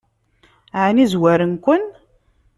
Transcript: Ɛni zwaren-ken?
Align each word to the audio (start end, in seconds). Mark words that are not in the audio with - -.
Ɛni 0.83 1.05
zwaren-ken? 1.11 1.83